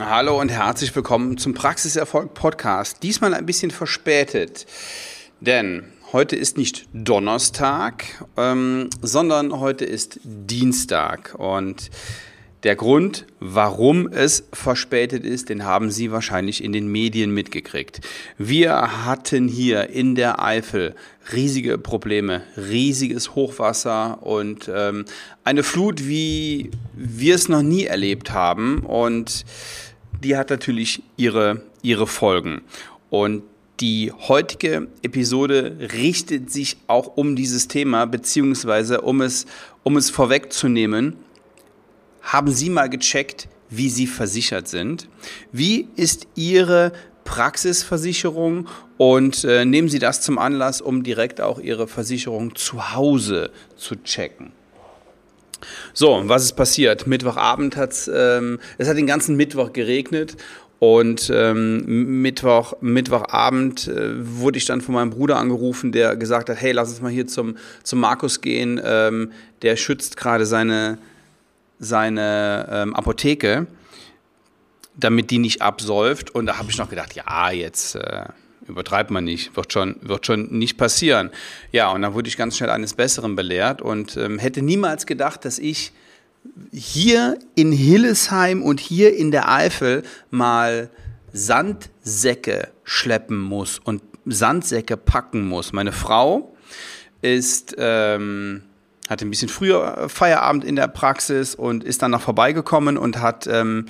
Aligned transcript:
Hallo 0.00 0.40
und 0.40 0.48
herzlich 0.48 0.94
willkommen 0.94 1.38
zum 1.38 1.54
Praxiserfolg 1.54 2.32
Podcast. 2.32 3.02
Diesmal 3.02 3.34
ein 3.34 3.46
bisschen 3.46 3.72
verspätet, 3.72 4.64
denn 5.40 5.92
heute 6.12 6.36
ist 6.36 6.56
nicht 6.56 6.88
Donnerstag, 6.92 8.04
ähm, 8.36 8.90
sondern 9.02 9.58
heute 9.58 9.84
ist 9.84 10.20
Dienstag 10.22 11.34
und 11.36 11.90
der 12.64 12.74
Grund, 12.74 13.26
warum 13.38 14.08
es 14.08 14.44
verspätet 14.52 15.24
ist, 15.24 15.48
den 15.48 15.64
haben 15.64 15.90
Sie 15.90 16.10
wahrscheinlich 16.10 16.62
in 16.62 16.72
den 16.72 16.88
Medien 16.90 17.32
mitgekriegt. 17.32 18.00
Wir 18.36 19.04
hatten 19.04 19.46
hier 19.46 19.90
in 19.90 20.16
der 20.16 20.42
Eifel 20.42 20.96
riesige 21.32 21.78
Probleme, 21.78 22.42
riesiges 22.56 23.36
Hochwasser 23.36 24.24
und 24.24 24.68
ähm, 24.74 25.04
eine 25.44 25.62
Flut, 25.62 26.08
wie 26.08 26.72
wir 26.94 27.36
es 27.36 27.48
noch 27.48 27.62
nie 27.62 27.84
erlebt 27.84 28.32
haben. 28.32 28.80
Und 28.80 29.44
die 30.22 30.36
hat 30.36 30.50
natürlich 30.50 31.02
ihre, 31.16 31.62
ihre 31.82 32.06
Folgen. 32.06 32.62
Und 33.10 33.42
die 33.80 34.12
heutige 34.12 34.88
Episode 35.02 35.76
richtet 35.92 36.50
sich 36.50 36.76
auch 36.88 37.16
um 37.16 37.36
dieses 37.36 37.68
Thema, 37.68 38.06
beziehungsweise 38.06 39.00
um 39.02 39.20
es, 39.20 39.46
um 39.84 39.96
es 39.96 40.10
vorwegzunehmen 40.10 41.16
haben 42.28 42.50
Sie 42.50 42.68
mal 42.68 42.88
gecheckt, 42.90 43.48
wie 43.70 43.88
Sie 43.88 44.06
versichert 44.06 44.68
sind? 44.68 45.08
Wie 45.50 45.88
ist 45.96 46.26
Ihre 46.34 46.92
Praxisversicherung 47.24 48.68
und 48.96 49.44
äh, 49.44 49.64
nehmen 49.64 49.88
Sie 49.88 49.98
das 49.98 50.22
zum 50.22 50.38
Anlass, 50.38 50.80
um 50.80 51.02
direkt 51.02 51.40
auch 51.40 51.58
Ihre 51.58 51.86
Versicherung 51.86 52.54
zu 52.54 52.94
Hause 52.94 53.50
zu 53.76 53.96
checken. 53.96 54.52
So, 55.92 56.22
was 56.26 56.44
ist 56.44 56.52
passiert? 56.54 57.06
Mittwochabend 57.06 57.76
hat 57.76 57.92
es, 57.92 58.10
ähm, 58.12 58.58
es 58.78 58.88
hat 58.88 58.96
den 58.96 59.06
ganzen 59.06 59.36
Mittwoch 59.36 59.72
geregnet 59.72 60.36
und 60.78 61.30
ähm, 61.34 62.22
Mittwoch, 62.22 62.74
Mittwochabend 62.80 63.88
äh, 63.88 64.12
wurde 64.16 64.58
ich 64.58 64.64
dann 64.64 64.80
von 64.80 64.94
meinem 64.94 65.10
Bruder 65.10 65.36
angerufen, 65.36 65.90
der 65.90 66.14
gesagt 66.14 66.48
hat, 66.48 66.60
hey, 66.60 66.70
lass 66.70 66.90
uns 66.90 67.00
mal 67.00 67.10
hier 67.10 67.26
zum, 67.26 67.56
zum 67.82 67.98
Markus 67.98 68.40
gehen, 68.40 68.80
ähm, 68.84 69.32
der 69.62 69.76
schützt 69.76 70.16
gerade 70.16 70.46
seine, 70.46 70.98
seine 71.80 72.68
ähm, 72.70 72.94
Apotheke, 72.94 73.66
damit 74.94 75.32
die 75.32 75.38
nicht 75.38 75.62
absäuft. 75.62 76.30
Und 76.30 76.46
da 76.46 76.58
habe 76.58 76.70
ich 76.70 76.78
noch 76.78 76.90
gedacht, 76.90 77.14
ja, 77.16 77.50
jetzt 77.50 77.96
äh, 77.96 78.26
übertreibt 78.68 79.10
man 79.10 79.24
nicht, 79.24 79.56
wird 79.56 79.72
schon, 79.72 79.96
wird 80.02 80.26
schon 80.26 80.46
nicht 80.50 80.76
passieren. 80.76 81.30
Ja, 81.72 81.90
und 81.90 82.02
dann 82.02 82.14
wurde 82.14 82.28
ich 82.28 82.36
ganz 82.36 82.56
schnell 82.56 82.70
eines 82.70 82.94
Besseren 82.94 83.36
belehrt 83.36 83.82
und 83.82 84.16
ähm, 84.16 84.38
hätte 84.38 84.62
niemals 84.62 85.06
gedacht, 85.06 85.44
dass 85.44 85.58
ich 85.58 85.92
hier 86.72 87.38
in 87.54 87.72
Hillesheim 87.72 88.62
und 88.62 88.80
hier 88.80 89.16
in 89.16 89.30
der 89.30 89.50
Eifel 89.50 90.02
mal 90.30 90.90
Sandsäcke 91.32 92.68
schleppen 92.84 93.38
muss 93.38 93.78
und 93.78 94.02
Sandsäcke 94.24 94.96
packen 94.96 95.46
muss. 95.46 95.72
Meine 95.72 95.92
Frau 95.92 96.54
ist 97.22 97.74
ähm, 97.78 98.62
hatte 99.08 99.26
ein 99.26 99.30
bisschen 99.30 99.48
früher 99.48 100.08
Feierabend 100.08 100.64
in 100.64 100.76
der 100.76 100.88
Praxis 100.88 101.54
und 101.54 101.82
ist 101.82 102.02
dann 102.02 102.10
noch 102.10 102.20
vorbeigekommen 102.20 102.98
und 102.98 103.20
hat 103.20 103.46
ähm, 103.46 103.86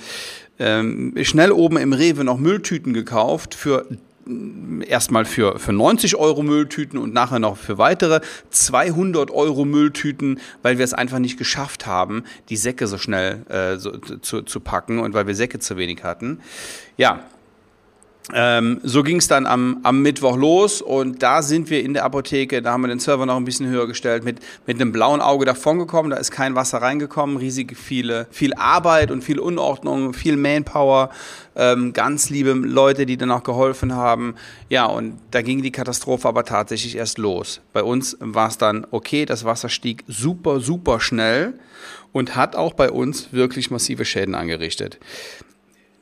ähm, 0.59 1.13
schnell 1.23 1.51
oben 1.51 1.77
im 1.77 1.93
Rewe 1.93 2.23
noch 2.23 2.37
Mülltüten 2.37 2.93
gekauft 2.93 3.53
für 3.53 3.85
erstmal 4.87 5.25
für, 5.25 5.59
für 5.59 5.73
90 5.73 6.15
Euro 6.15 6.43
Mülltüten 6.43 6.99
und 6.99 7.13
nachher 7.13 7.39
noch 7.39 7.57
für 7.57 7.77
weitere 7.77 8.21
200 8.51 9.31
Euro 9.31 9.65
Mülltüten, 9.65 10.39
weil 10.61 10.77
wir 10.77 10.85
es 10.85 10.93
einfach 10.93 11.19
nicht 11.19 11.37
geschafft 11.37 11.85
haben, 11.85 12.23
die 12.49 12.57
Säcke 12.57 12.87
so 12.87 12.97
schnell 12.97 13.45
äh, 13.49 13.77
so, 13.77 13.91
zu, 13.97 14.41
zu 14.43 14.59
packen 14.59 14.99
und 14.99 15.13
weil 15.13 15.27
wir 15.27 15.35
Säcke 15.35 15.59
zu 15.59 15.77
wenig 15.77 16.03
hatten. 16.03 16.39
Ja, 16.97 17.23
ähm, 18.33 18.79
so 18.83 19.03
ging 19.03 19.17
es 19.17 19.27
dann 19.27 19.45
am, 19.45 19.79
am 19.83 20.01
Mittwoch 20.01 20.37
los 20.37 20.81
und 20.81 21.23
da 21.23 21.41
sind 21.41 21.69
wir 21.69 21.83
in 21.83 21.93
der 21.93 22.05
Apotheke, 22.05 22.61
da 22.61 22.73
haben 22.73 22.81
wir 22.81 22.87
den 22.87 22.99
Server 22.99 23.25
noch 23.25 23.37
ein 23.37 23.45
bisschen 23.45 23.67
höher 23.67 23.87
gestellt, 23.87 24.23
mit, 24.23 24.39
mit 24.65 24.79
einem 24.79 24.91
blauen 24.91 25.21
Auge 25.21 25.45
davongekommen, 25.45 26.11
da 26.11 26.17
ist 26.17 26.31
kein 26.31 26.55
Wasser 26.55 26.81
reingekommen, 26.81 27.37
riesig 27.37 27.75
viele, 27.77 28.27
viel 28.31 28.53
Arbeit 28.53 29.11
und 29.11 29.23
viel 29.23 29.39
Unordnung, 29.39 30.13
viel 30.13 30.37
Manpower, 30.37 31.09
ähm, 31.55 31.93
ganz 31.93 32.29
liebe 32.29 32.51
Leute, 32.51 33.05
die 33.05 33.17
dann 33.17 33.31
auch 33.31 33.43
geholfen 33.43 33.93
haben. 33.93 34.35
Ja, 34.69 34.85
und 34.85 35.19
da 35.31 35.41
ging 35.41 35.61
die 35.61 35.71
Katastrophe 35.71 36.27
aber 36.27 36.45
tatsächlich 36.45 36.95
erst 36.95 37.17
los. 37.17 37.61
Bei 37.73 37.83
uns 37.83 38.17
war 38.19 38.47
es 38.47 38.57
dann 38.57 38.87
okay, 38.91 39.25
das 39.25 39.43
Wasser 39.43 39.69
stieg 39.69 40.03
super, 40.07 40.59
super 40.59 40.99
schnell 40.99 41.53
und 42.11 42.35
hat 42.35 42.55
auch 42.55 42.73
bei 42.73 42.89
uns 42.91 43.33
wirklich 43.33 43.71
massive 43.71 44.05
Schäden 44.05 44.35
angerichtet. 44.35 44.99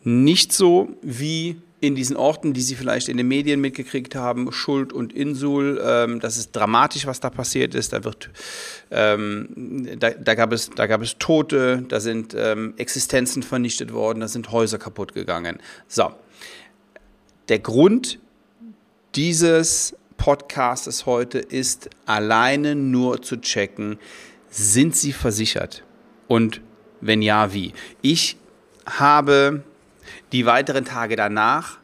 Nicht 0.03 0.53
so 0.53 0.89
wie 1.01 1.57
in 1.79 1.93
diesen 1.93 2.15
Orten, 2.15 2.53
die 2.53 2.61
Sie 2.61 2.75
vielleicht 2.75 3.07
in 3.07 3.17
den 3.17 3.27
Medien 3.27 3.61
mitgekriegt 3.61 4.15
haben, 4.15 4.51
Schuld 4.51 4.91
und 4.91 5.13
Insul, 5.13 5.79
ähm, 5.83 6.19
das 6.19 6.37
ist 6.37 6.55
dramatisch, 6.55 7.05
was 7.05 7.19
da 7.19 7.29
passiert 7.29 7.75
ist. 7.75 7.93
Da, 7.93 8.03
wird, 8.03 8.31
ähm, 8.89 9.87
da, 9.99 10.09
da, 10.09 10.33
gab, 10.33 10.51
es, 10.53 10.71
da 10.71 10.87
gab 10.87 11.03
es 11.03 11.17
Tote, 11.19 11.83
da 11.87 11.99
sind 11.99 12.35
ähm, 12.35 12.73
Existenzen 12.77 13.43
vernichtet 13.43 13.93
worden, 13.93 14.21
da 14.21 14.27
sind 14.27 14.51
Häuser 14.51 14.79
kaputt 14.79 15.13
gegangen. 15.13 15.59
So, 15.87 16.11
der 17.47 17.59
Grund 17.59 18.19
dieses 19.15 19.95
Podcasts 20.17 21.05
heute 21.05 21.37
ist 21.37 21.91
alleine 22.07 22.75
nur 22.75 23.21
zu 23.21 23.37
checken, 23.37 23.99
sind 24.49 24.95
Sie 24.95 25.13
versichert? 25.13 25.83
Und 26.27 26.61
wenn 27.01 27.21
ja, 27.21 27.53
wie? 27.53 27.73
Ich 28.01 28.37
habe 28.87 29.63
die 30.31 30.45
weiteren 30.45 30.85
Tage 30.85 31.15
danach 31.15 31.77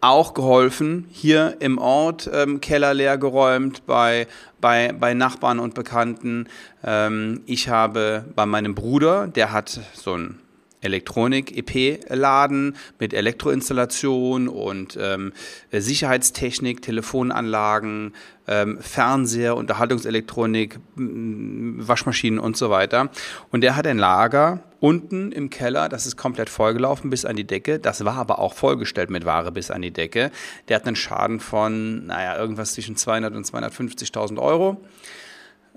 auch 0.00 0.32
geholfen, 0.34 1.06
hier 1.10 1.56
im 1.60 1.78
Ort 1.78 2.30
ähm, 2.32 2.60
Keller 2.60 2.94
leer 2.94 3.18
geräumt, 3.18 3.84
bei, 3.86 4.26
bei, 4.60 4.92
bei 4.98 5.14
Nachbarn 5.14 5.58
und 5.58 5.74
Bekannten. 5.74 6.48
Ähm, 6.82 7.42
ich 7.46 7.68
habe 7.68 8.24
bei 8.34 8.46
meinem 8.46 8.74
Bruder, 8.74 9.28
der 9.28 9.52
hat 9.52 9.80
so 9.94 10.14
ein 10.14 10.38
Elektronik-EP-Laden 10.80 12.76
mit 12.98 13.14
Elektroinstallation 13.14 14.48
und 14.48 14.98
ähm, 15.00 15.32
Sicherheitstechnik, 15.72 16.82
Telefonanlagen, 16.82 18.14
ähm, 18.46 18.78
Fernseher, 18.80 19.56
Unterhaltungselektronik, 19.56 20.78
Waschmaschinen 20.96 22.38
und 22.38 22.56
so 22.56 22.70
weiter. 22.70 23.10
Und 23.50 23.60
der 23.62 23.76
hat 23.76 23.86
ein 23.86 23.98
Lager 23.98 24.62
unten 24.80 25.30
im 25.32 25.50
Keller, 25.50 25.90
das 25.90 26.06
ist 26.06 26.16
komplett 26.16 26.48
vollgelaufen 26.48 27.10
bis 27.10 27.24
an 27.24 27.36
die 27.36 27.46
Decke. 27.46 27.78
Das 27.78 28.04
war 28.04 28.16
aber 28.16 28.38
auch 28.38 28.54
vollgestellt 28.54 29.10
mit 29.10 29.26
Ware 29.26 29.52
bis 29.52 29.70
an 29.70 29.82
die 29.82 29.90
Decke. 29.90 30.30
Der 30.68 30.76
hat 30.76 30.86
einen 30.86 30.96
Schaden 30.96 31.40
von, 31.40 32.06
naja, 32.06 32.38
irgendwas 32.38 32.72
zwischen 32.72 32.96
200 32.96 33.34
und 33.34 33.46
250.000 33.46 34.38
Euro. 34.38 34.82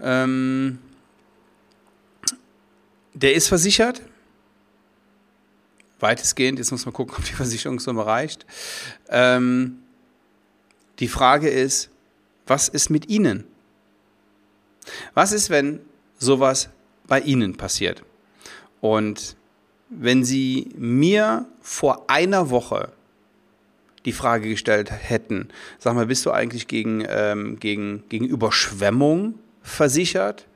Ähm, 0.02 0.80
der 3.14 3.36
ist 3.36 3.50
versichert 3.50 4.02
weitestgehend. 6.04 6.60
Jetzt 6.60 6.70
muss 6.70 6.86
man 6.86 6.94
gucken, 6.94 7.16
ob 7.18 7.26
die 7.26 7.34
Versicherungssumme 7.34 8.06
reicht. 8.06 8.46
Ähm, 9.10 9.80
die 11.00 11.08
Frage 11.08 11.50
ist, 11.50 11.90
was 12.46 12.68
ist 12.68 12.92
mit 12.92 13.10
Ihnen? 13.10 13.46
Was 15.16 15.32
ist, 15.32 15.50
wenn 15.50 15.80
sowas 16.20 16.70
bei 17.08 17.20
Ihnen 17.20 17.56
passiert? 17.56 18.04
Und 18.82 19.36
wenn 19.90 20.24
Sie 20.24 20.70
mir 20.78 21.48
vor 21.62 22.10
einer 22.10 22.50
Woche 22.50 22.92
die 24.06 24.12
Frage 24.12 24.50
gestellt 24.50 24.92
hätten, 24.92 25.50
sag 25.80 25.96
mal, 25.96 26.08
bist 26.08 26.26
du 26.26 26.32
eigentlich 26.32 26.68
gegen, 26.68 27.06
ähm, 27.08 27.60
gegen, 27.60 28.04
gegen 28.10 28.26
Überschwemmung 28.26 29.36
versichert? 29.62 30.48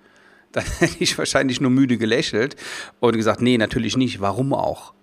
Dann 0.51 0.65
hätte 0.79 0.97
ich 0.99 1.17
wahrscheinlich 1.17 1.61
nur 1.61 1.71
müde 1.71 1.97
gelächelt 1.97 2.57
und 2.99 3.15
gesagt, 3.15 3.41
nee, 3.41 3.57
natürlich 3.57 3.95
nicht. 3.95 4.19
Warum 4.19 4.53
auch? 4.53 4.93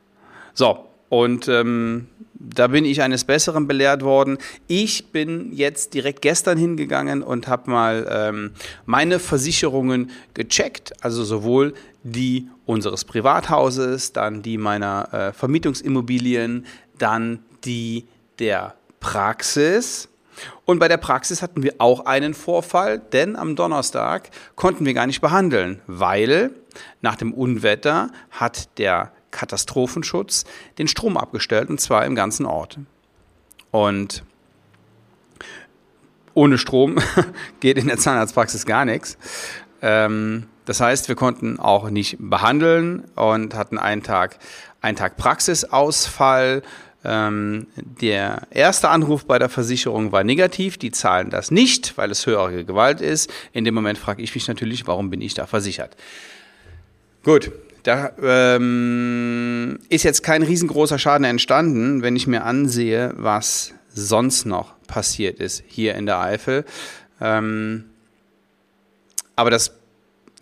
So, 0.55 0.87
und 1.09 1.49
ähm, 1.49 2.09
da 2.35 2.69
bin 2.69 2.85
ich 2.85 3.03
eines 3.03 3.25
Besseren 3.25 3.67
belehrt 3.67 4.03
worden. 4.03 4.39
Ich 4.67 5.13
bin 5.13 5.53
jetzt 5.53 5.95
direkt 5.95 6.23
gestern 6.23 6.59
hingegangen 6.59 7.23
und 7.23 7.49
habe 7.49 7.71
mal 7.71 8.07
ähm, 8.11 8.51
meine 8.85 9.19
Versicherungen 9.19 10.11
gecheckt, 10.35 10.93
also 11.05 11.25
sowohl 11.25 11.75
die 12.03 12.49
unseres 12.67 13.05
Privathauses, 13.05 14.13
dann 14.13 14.43
die 14.43 14.59
meiner 14.59 15.13
äh, 15.13 15.33
Vermietungsimmobilien, 15.33 16.67
dann 16.99 17.41
die 17.65 18.07
der 18.39 18.75
Praxis. 19.01 20.09
Und 20.65 20.79
bei 20.79 20.89
der 20.89 20.97
Praxis 20.97 21.43
hatten 21.43 21.63
wir 21.63 21.75
auch 21.79 22.07
einen 22.07 22.35
Vorfall, 22.35 22.99
denn 22.99 23.37
am 23.37 23.55
Donnerstag 23.55 24.31
konnten 24.57 24.85
wir 24.85 24.95
gar 24.95 25.07
nicht 25.07 25.21
behandeln, 25.21 25.81
weil 25.87 26.51
nach 27.01 27.17
dem 27.17 27.33
Unwetter 27.33 28.11
hat 28.31 28.79
der 28.79 29.13
Katastrophenschutz 29.35 30.45
den 30.79 30.89
Strom 30.89 31.19
abgestellt 31.19 31.69
und 31.69 31.81
zwar 31.81 32.07
im 32.07 32.15
ganzen 32.15 32.47
Ort. 32.47 32.79
Und 33.71 34.25
ohne 36.33 36.57
Strom 36.59 36.97
geht 37.61 37.77
in 37.77 37.89
der 37.89 37.99
Zahnarztpraxis 37.99 38.65
gar 38.65 38.85
nichts. 38.85 39.19
Ähm, 39.83 40.47
Das 40.67 40.81
heißt, 40.81 41.09
wir 41.09 41.15
konnten 41.15 41.59
auch 41.59 41.91
nicht 41.91 42.17
behandeln 42.19 43.05
und 43.17 43.55
hatten 43.55 43.79
einen 43.79 44.03
Tag, 44.03 44.39
einen 44.81 44.97
Tag 44.97 45.17
Praxisausfall. 45.19 46.63
Ähm, 47.05 47.67
der 47.77 48.47
erste 48.51 48.89
Anruf 48.89 49.27
bei 49.27 49.39
der 49.39 49.51
Versicherung 49.51 50.11
war 50.11 50.25
negativ. 50.25 50.79
Die 50.79 50.91
zahlen 50.91 51.29
das 51.29 51.51
nicht, 51.51 51.99
weil 51.99 52.11
es 52.11 52.25
höhere 52.25 52.65
Gewalt 52.65 53.03
ist. 53.03 53.31
In 53.53 53.65
dem 53.65 53.75
Moment 53.75 53.99
frage 53.99 54.23
ich 54.23 54.35
mich 54.35 54.49
natürlich, 54.49 54.87
warum 54.87 55.11
bin 55.11 55.21
ich 55.21 55.35
da 55.35 55.47
versichert? 55.47 55.97
Gut, 57.23 57.53
da 57.85 58.13
ähm, 58.21 59.79
ist 59.91 60.03
jetzt 60.03 60.23
kein 60.23 60.43
riesengroßer 60.43 60.99
Schaden 60.99 61.25
entstanden, 61.25 62.03
wenn 62.03 62.17
ich 62.17 62.27
mir 62.27 62.45
ansehe, 62.45 63.13
was 63.17 63.75
sonst 63.93 64.47
noch 64.47 64.75
passiert 64.87 65.39
ist 65.39 65.63
hier 65.67 65.95
in 65.95 66.07
der 66.07 66.19
Eifel. 66.19 66.65
Ähm, 67.21 67.85
aber 69.37 69.51
das 69.51 69.73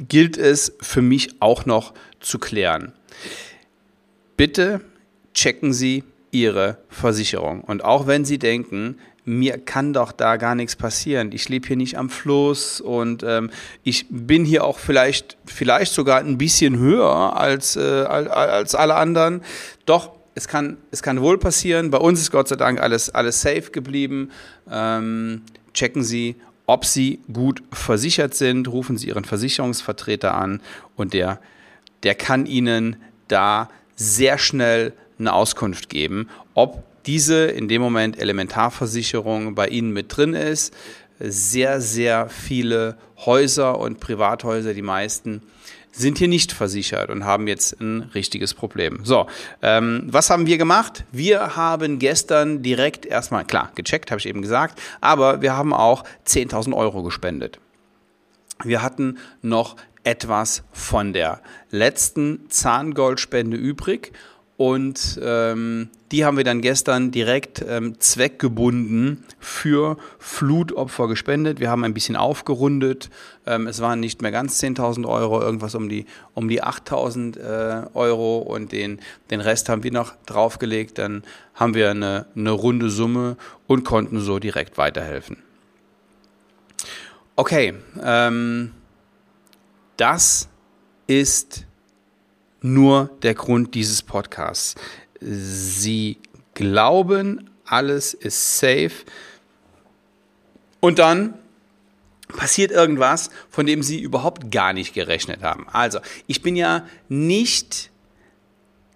gilt 0.08 0.38
es 0.38 0.72
für 0.80 1.02
mich 1.02 1.40
auch 1.40 1.66
noch 1.66 1.94
zu 2.20 2.38
klären. 2.38 2.92
Bitte 4.36 4.80
checken 5.34 5.72
Sie 5.72 6.04
Ihre 6.32 6.79
Versicherung. 6.88 7.61
Und 7.61 7.84
auch 7.84 8.08
wenn 8.08 8.25
Sie 8.25 8.38
denken, 8.38 8.99
mir 9.25 9.58
kann 9.58 9.93
doch 9.93 10.11
da 10.11 10.37
gar 10.37 10.55
nichts 10.55 10.75
passieren. 10.75 11.31
Ich 11.32 11.49
lebe 11.49 11.69
hier 11.69 11.76
nicht 11.76 11.96
am 11.96 12.11
Fluss 12.11 12.81
und 12.81 13.23
ähm, 13.23 13.50
ich 13.84 14.06
bin 14.11 14.44
hier 14.44 14.64
auch 14.64 14.79
vielleicht, 14.79 15.37
vielleicht 15.44 15.93
sogar 15.93 16.19
ein 16.19 16.38
bisschen 16.38 16.76
höher 16.76 17.37
als, 17.37 17.76
äh, 17.76 17.81
als 17.81 18.75
alle 18.75 18.96
anderen. 18.96 19.43
Doch, 19.87 20.11
es 20.34 20.49
kann, 20.49 20.79
es 20.90 21.02
kann 21.02 21.20
wohl 21.20 21.38
passieren. 21.38 21.90
Bei 21.90 21.99
uns 21.99 22.20
ist 22.20 22.32
Gott 22.32 22.49
sei 22.49 22.56
Dank 22.56 22.81
alles, 22.81 23.11
alles 23.11 23.40
safe 23.43 23.70
geblieben. 23.70 24.31
Ähm, 24.69 25.43
checken 25.73 26.02
Sie, 26.02 26.37
ob 26.67 26.85
Sie 26.85 27.20
gut 27.32 27.62
versichert 27.70 28.35
sind. 28.35 28.67
Rufen 28.67 28.96
Sie 28.96 29.08
Ihren 29.08 29.25
Versicherungsvertreter 29.25 30.35
an 30.35 30.61
und 30.96 31.12
der, 31.12 31.40
der 32.02 32.14
kann 32.17 32.46
Ihnen 32.46 32.96
da 33.28 33.69
sehr 33.94 34.38
schnell 34.38 34.94
eine 35.22 35.32
Auskunft 35.32 35.88
geben, 35.88 36.28
ob 36.54 36.82
diese 37.06 37.46
in 37.46 37.69
dem 37.69 37.82
Moment 37.82 38.19
Elementarversicherung 38.19 39.54
bei 39.54 39.69
Ihnen 39.69 39.92
mit 39.92 40.16
drin 40.16 40.34
ist. 40.34 40.74
Sehr, 41.19 41.80
sehr 41.80 42.28
viele 42.28 42.96
Häuser 43.24 43.78
und 43.78 44.00
Privathäuser, 44.00 44.74
die 44.74 44.82
meisten, 44.82 45.42
sind 45.92 46.19
hier 46.19 46.28
nicht 46.28 46.52
versichert 46.52 47.10
und 47.10 47.24
haben 47.24 47.46
jetzt 47.46 47.78
ein 47.80 48.10
richtiges 48.14 48.54
Problem. 48.54 49.00
So, 49.04 49.26
ähm, 49.60 50.04
was 50.06 50.30
haben 50.30 50.46
wir 50.46 50.58
gemacht? 50.58 51.04
Wir 51.12 51.54
haben 51.54 51.98
gestern 51.98 52.62
direkt 52.62 53.04
erstmal, 53.04 53.44
klar, 53.44 53.70
gecheckt, 53.75 54.10
habe 54.10 54.18
ich 54.18 54.26
eben 54.26 54.42
gesagt, 54.42 54.80
aber 55.00 55.42
wir 55.42 55.54
haben 55.54 55.75
auch 55.75 56.04
10.000 56.26 56.75
Euro 56.75 57.02
gespendet. 57.02 57.60
Wir 58.64 58.82
hatten 58.82 59.18
noch 59.42 59.76
etwas 60.04 60.64
von 60.72 61.12
der 61.12 61.40
letzten 61.70 62.48
Zahngoldspende 62.48 63.56
übrig 63.56 64.12
und 64.62 65.19
ähm, 65.20 65.88
die 66.12 66.25
haben 66.25 66.37
wir 66.37 66.44
dann 66.44 66.61
gestern 66.61 67.11
direkt 67.11 67.64
ähm, 67.69 67.99
zweckgebunden 67.99 69.25
für 69.41 69.97
Flutopfer 70.20 71.09
gespendet. 71.09 71.59
Wir 71.59 71.69
haben 71.69 71.82
ein 71.82 71.94
bisschen 71.94 72.14
aufgerundet. 72.14 73.11
Ähm, 73.44 73.67
es 73.67 73.81
waren 73.81 73.99
nicht 73.99 74.23
mehr 74.23 74.31
ganz 74.31 74.62
10.000 74.62 75.05
Euro, 75.09 75.43
irgendwas 75.43 75.75
um 75.75 75.88
die, 75.88 76.06
um 76.35 76.49
die 76.49 76.62
8.000 76.62 77.41
äh, 77.41 77.87
Euro 77.94 78.38
und 78.38 78.70
den, 78.70 79.00
den 79.32 79.41
Rest 79.41 79.69
haben 79.69 79.82
wir 79.82 79.91
noch 79.91 80.14
draufgelegt. 80.26 80.99
Dann 80.99 81.25
haben 81.55 81.75
wir 81.75 81.91
eine, 81.91 82.26
eine 82.37 82.53
runde 82.53 82.88
Summe 82.88 83.37
und 83.67 83.82
konnten 83.82 84.20
so 84.20 84.38
direkt 84.38 84.79
weiterhelfen. 84.79 85.38
Okay, 87.35 87.75
ähm, 88.00 88.70
das 89.97 90.49
ist 91.09 91.67
nur 92.62 93.11
der 93.23 93.35
Grund 93.35 93.75
dieses 93.75 94.03
Podcasts. 94.03 94.75
Sie 95.20 96.19
glauben, 96.55 97.50
alles 97.64 98.14
ist 98.14 98.59
safe. 98.59 98.93
Und 100.81 100.99
dann 100.99 101.35
passiert 102.29 102.70
irgendwas, 102.70 103.31
von 103.50 103.67
dem 103.67 103.82
sie 103.82 104.00
überhaupt 104.00 104.50
gar 104.50 104.73
nicht 104.73 104.94
gerechnet 104.94 105.43
haben. 105.43 105.67
Also, 105.70 106.00
ich 106.26 106.43
bin 106.43 106.56
ja 106.56 106.87
nicht 107.09 107.91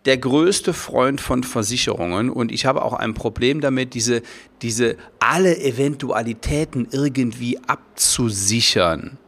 der 0.07 0.17
größte 0.17 0.73
Freund 0.73 1.21
von 1.21 1.43
Versicherungen 1.43 2.31
und 2.31 2.53
ich 2.53 2.65
habe 2.65 2.83
auch 2.83 2.93
ein 2.93 3.15
Problem 3.15 3.61
damit, 3.61 3.95
diese, 3.95 4.23
diese 4.63 4.97
alle 5.19 5.59
Eventualitäten 5.59 6.89
irgendwie 6.93 7.59
abzusichern. 7.67 9.19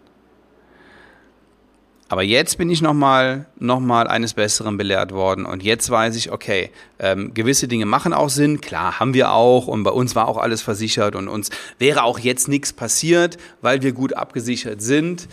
Aber 2.11 2.23
jetzt 2.23 2.57
bin 2.57 2.71
ich 2.71 2.81
nochmal 2.81 3.47
noch 3.59 3.81
mal 3.81 4.09
eines 4.09 4.33
Besseren 4.33 4.79
belehrt 4.79 5.13
worden 5.13 5.45
und 5.45 5.63
jetzt 5.63 5.91
weiß 5.91 6.17
ich, 6.17 6.33
okay, 6.33 6.71
ähm, 6.99 7.35
gewisse 7.35 7.69
Dinge 7.69 7.85
machen 7.85 8.15
auch 8.15 8.31
Sinn, 8.31 8.63
klar, 8.63 8.99
haben 8.99 9.13
wir 9.13 9.33
auch 9.33 9.67
und 9.67 9.83
bei 9.83 9.91
uns 9.91 10.17
war 10.17 10.27
auch 10.27 10.39
alles 10.39 10.63
versichert 10.63 11.15
und 11.15 11.29
uns 11.29 11.51
wäre 11.79 12.05
auch 12.05 12.19
jetzt 12.19 12.49
nichts 12.49 12.73
passiert, 12.73 13.37
weil 13.61 13.83
wir 13.83 13.93
gut 13.93 14.15
abgesichert 14.15 14.81
sind. 14.81 15.29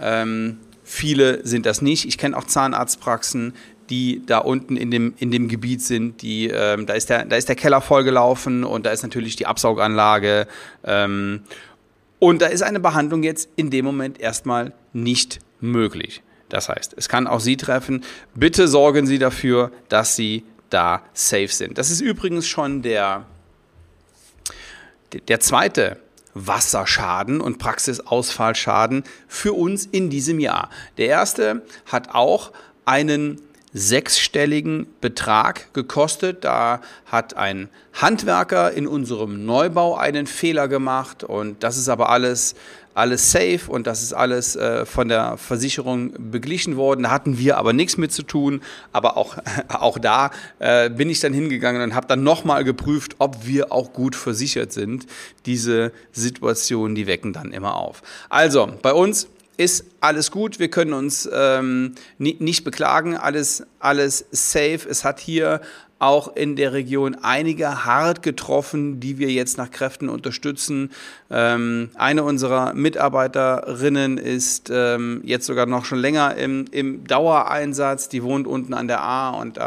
Ähm, 0.00 0.58
viele 0.82 1.46
sind 1.46 1.64
das 1.64 1.80
nicht. 1.80 2.06
Ich 2.06 2.18
kenne 2.18 2.36
auch 2.36 2.44
Zahnarztpraxen, 2.44 3.54
die 3.88 4.22
da 4.26 4.38
unten 4.38 4.76
in 4.76 4.90
dem, 4.90 5.14
in 5.18 5.30
dem 5.30 5.46
Gebiet 5.46 5.80
sind, 5.80 6.22
die, 6.22 6.48
ähm, 6.48 6.86
da, 6.86 6.94
ist 6.94 7.08
der, 7.08 7.24
da 7.24 7.36
ist 7.36 7.48
der 7.48 7.54
Keller 7.54 7.80
vollgelaufen 7.80 8.64
und 8.64 8.84
da 8.84 8.90
ist 8.90 9.04
natürlich 9.04 9.36
die 9.36 9.46
Absauganlage. 9.46 10.48
Ähm, 10.82 11.42
und 12.18 12.42
da 12.42 12.46
ist 12.46 12.62
eine 12.62 12.80
Behandlung 12.80 13.22
jetzt 13.22 13.48
in 13.54 13.70
dem 13.70 13.84
Moment 13.84 14.18
erstmal 14.20 14.72
nicht 14.92 15.38
möglich. 15.60 16.22
Das 16.48 16.68
heißt, 16.68 16.94
es 16.96 17.08
kann 17.08 17.26
auch 17.26 17.40
Sie 17.40 17.56
treffen. 17.56 18.04
Bitte 18.34 18.68
sorgen 18.68 19.06
Sie 19.06 19.18
dafür, 19.18 19.72
dass 19.88 20.16
Sie 20.16 20.44
da 20.70 21.02
safe 21.12 21.48
sind. 21.48 21.78
Das 21.78 21.90
ist 21.90 22.00
übrigens 22.00 22.46
schon 22.46 22.82
der, 22.82 23.26
der 25.28 25.40
zweite 25.40 25.98
Wasserschaden 26.34 27.40
und 27.40 27.58
Praxisausfallschaden 27.58 29.04
für 29.26 29.54
uns 29.54 29.86
in 29.86 30.10
diesem 30.10 30.38
Jahr. 30.38 30.70
Der 30.98 31.08
erste 31.08 31.62
hat 31.86 32.14
auch 32.14 32.52
einen 32.84 33.40
sechsstelligen 33.72 34.86
Betrag 35.00 35.72
gekostet. 35.74 36.44
Da 36.44 36.80
hat 37.06 37.36
ein 37.36 37.68
Handwerker 37.94 38.72
in 38.72 38.86
unserem 38.86 39.44
Neubau 39.44 39.96
einen 39.96 40.26
Fehler 40.26 40.68
gemacht 40.68 41.24
und 41.24 41.62
das 41.62 41.76
ist 41.76 41.88
aber 41.88 42.10
alles 42.10 42.54
alles 42.96 43.30
safe 43.30 43.60
und 43.68 43.86
das 43.86 44.02
ist 44.02 44.14
alles 44.14 44.56
äh, 44.56 44.86
von 44.86 45.08
der 45.08 45.36
Versicherung 45.36 46.14
beglichen 46.30 46.76
worden. 46.76 47.02
Da 47.02 47.10
hatten 47.10 47.38
wir 47.38 47.58
aber 47.58 47.72
nichts 47.72 47.98
mit 47.98 48.10
zu 48.10 48.22
tun. 48.22 48.62
Aber 48.92 49.16
auch, 49.16 49.36
auch 49.68 49.98
da 49.98 50.30
äh, 50.58 50.88
bin 50.88 51.10
ich 51.10 51.20
dann 51.20 51.34
hingegangen 51.34 51.82
und 51.82 51.94
habe 51.94 52.06
dann 52.06 52.22
nochmal 52.22 52.64
geprüft, 52.64 53.16
ob 53.18 53.46
wir 53.46 53.70
auch 53.70 53.92
gut 53.92 54.16
versichert 54.16 54.72
sind. 54.72 55.06
Diese 55.44 55.92
Situationen, 56.12 56.94
die 56.94 57.06
wecken 57.06 57.34
dann 57.34 57.52
immer 57.52 57.76
auf. 57.76 58.02
Also, 58.30 58.72
bei 58.80 58.94
uns 58.94 59.28
ist 59.58 59.84
alles 60.00 60.30
gut, 60.30 60.58
wir 60.58 60.68
können 60.68 60.92
uns 60.92 61.28
ähm, 61.32 61.94
nicht 62.18 62.64
beklagen, 62.64 63.16
alles, 63.16 63.66
alles 63.78 64.26
safe. 64.30 64.80
Es 64.88 65.04
hat 65.04 65.20
hier 65.20 65.60
auch 65.98 66.36
in 66.36 66.56
der 66.56 66.72
Region 66.72 67.16
einige 67.22 67.84
hart 67.84 68.22
getroffen, 68.22 69.00
die 69.00 69.18
wir 69.18 69.30
jetzt 69.30 69.56
nach 69.56 69.70
Kräften 69.70 70.08
unterstützen. 70.08 70.90
Ähm, 71.30 71.90
eine 71.94 72.22
unserer 72.22 72.74
Mitarbeiterinnen 72.74 74.18
ist 74.18 74.70
ähm, 74.70 75.22
jetzt 75.24 75.46
sogar 75.46 75.66
noch 75.66 75.86
schon 75.86 75.98
länger 75.98 76.36
im, 76.36 76.66
im 76.70 77.04
Dauereinsatz, 77.04 78.08
die 78.10 78.22
wohnt 78.22 78.46
unten 78.46 78.74
an 78.74 78.88
der 78.88 79.00
A 79.00 79.30
und 79.30 79.58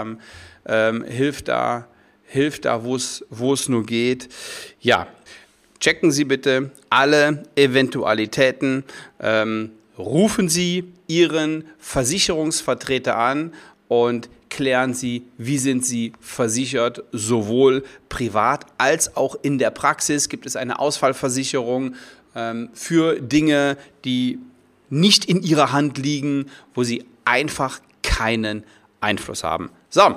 ähm, 0.66 1.04
hilft 1.04 1.48
da, 1.48 1.88
hilft 2.26 2.66
da, 2.66 2.84
wo 2.84 2.96
es 2.96 3.70
nur 3.70 3.86
geht. 3.86 4.30
Ja, 4.80 5.08
checken 5.80 6.12
Sie 6.12 6.26
bitte 6.26 6.70
alle 6.92 7.44
Eventualitäten. 7.56 8.84
Ähm, 9.20 9.72
rufen 9.98 10.48
Sie 10.48 10.94
Ihren 11.08 11.66
Versicherungsvertreter 11.80 13.18
an 13.18 13.54
und 13.88 14.30
klären 14.50 14.94
Sie, 14.94 15.24
wie 15.38 15.58
sind 15.58 15.86
Sie 15.86 16.14
versichert, 16.20 17.04
sowohl 17.12 17.84
privat 18.10 18.66
als 18.78 19.16
auch 19.16 19.36
in 19.42 19.58
der 19.58 19.72
Praxis. 19.72 20.30
Gibt 20.30 20.46
es 20.46 20.56
eine 20.56 20.80
Ausfallversicherung 20.80 21.96
ähm, 22.36 22.70
für 22.74 23.20
Dinge, 23.22 23.78
die 24.06 24.40
nicht 24.90 25.26
in 25.26 25.44
Ihrer 25.44 25.72
Hand 25.72 25.98
liegen, 25.98 26.48
wo 26.74 26.84
Sie 26.84 27.06
einfach 27.26 27.80
keinen 28.02 28.64
Einfluss 29.02 29.44
haben. 29.44 29.70
So, 29.90 30.16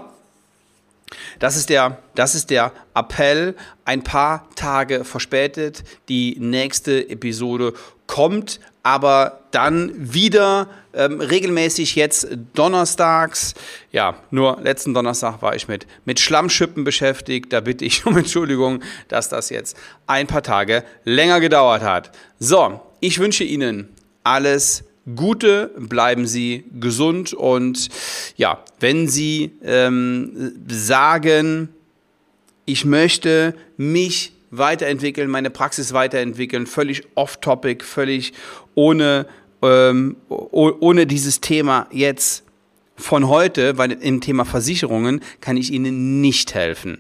das 1.39 1.57
ist, 1.57 1.69
der, 1.69 1.99
das 2.15 2.35
ist 2.35 2.51
der 2.51 2.73
Appell. 2.95 3.55
Ein 3.85 4.03
paar 4.03 4.49
Tage 4.55 5.05
verspätet. 5.05 5.85
Die 6.09 6.37
nächste 6.39 7.09
Episode 7.09 7.75
kommt 8.07 8.61
aber 8.83 9.42
dann 9.53 9.93
wieder 9.97 10.69
ähm, 10.95 11.21
regelmäßig 11.21 11.95
jetzt 11.95 12.29
donnerstags. 12.55 13.55
Ja, 13.93 14.17
nur 14.31 14.61
letzten 14.63 14.95
Donnerstag 14.95 15.41
war 15.43 15.55
ich 15.55 15.69
mit, 15.69 15.87
mit 16.05 16.21
Schlammschippen 16.21 16.85
beschäftigt. 16.85 17.53
Da 17.53 17.61
bitte 17.61 17.85
ich 17.85 18.05
um 18.07 18.17
Entschuldigung, 18.17 18.83
dass 19.09 19.29
das 19.29 19.51
jetzt 19.51 19.77
ein 20.07 20.27
paar 20.27 20.43
Tage 20.43 20.85
länger 21.05 21.41
gedauert 21.41 21.83
hat. 21.83 22.11
So, 22.39 22.81
ich 23.01 23.19
wünsche 23.19 23.45
Ihnen 23.45 23.89
alles 24.25 24.85
Gute, 25.17 25.73
bleiben 25.79 26.27
Sie 26.27 26.65
gesund 26.79 27.35
und 27.35 27.89
ja, 28.37 28.65
wenn 28.79 29.09
Sie 29.09 29.53
ähm, 29.65 30.53
sagen, 30.69 31.71
ich 32.65 32.85
möchte 32.85 33.55
mich 33.77 34.33
weiterentwickeln, 34.53 35.29
meine 35.29 35.51
Praxis 35.51 35.93
weiterentwickeln, 35.93 36.67
völlig 36.67 37.03
off-topic, 37.17 37.85
völlig 37.85 38.33
ohne, 38.75 39.27
ähm, 39.63 40.17
ohne 40.29 41.07
dieses 41.07 41.41
Thema 41.41 41.87
jetzt 41.91 42.45
von 42.97 43.29
heute, 43.29 43.79
weil 43.79 43.93
im 43.93 44.21
Thema 44.21 44.45
Versicherungen 44.45 45.23
kann 45.41 45.57
ich 45.57 45.73
Ihnen 45.73 46.21
nicht 46.21 46.53
helfen. 46.55 46.99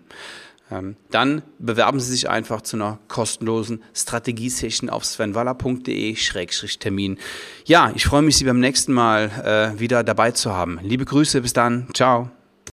Ähm, 0.71 0.95
dann 1.11 1.43
bewerben 1.59 2.01
Sie 2.01 2.11
sich 2.11 2.31
einfach 2.31 2.63
zu 2.63 2.77
einer 2.77 2.99
kostenlosen 3.09 3.83
Strategiesession 3.95 4.89
auf 4.89 5.05
svenwaller.de-termin. 5.05 7.19
Ja, 7.67 7.93
ich 7.95 8.07
freue 8.07 8.23
mich, 8.23 8.39
Sie 8.39 8.45
beim 8.45 8.61
nächsten 8.61 8.93
Mal 8.93 9.75
äh, 9.75 9.79
wieder 9.79 10.03
dabei 10.03 10.31
zu 10.31 10.53
haben. 10.53 10.81
Liebe 10.83 11.05
Grüße, 11.05 11.43
bis 11.43 11.53
dann. 11.53 11.89
Ciao. 11.93 12.31